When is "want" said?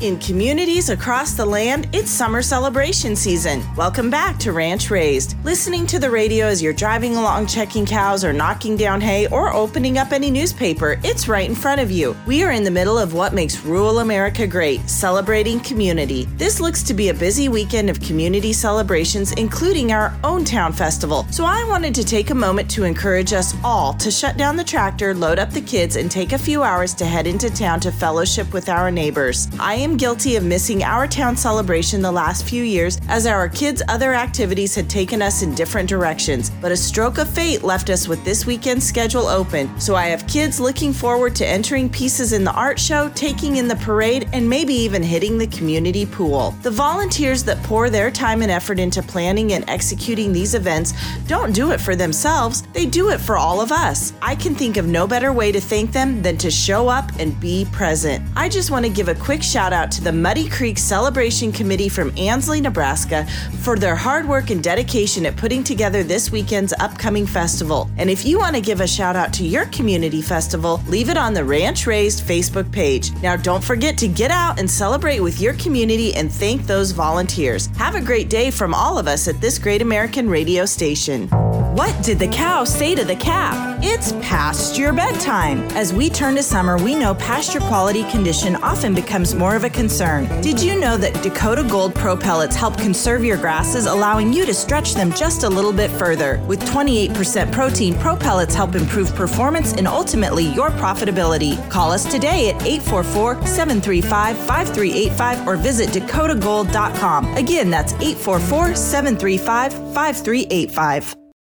58.70-58.84, 68.38-68.54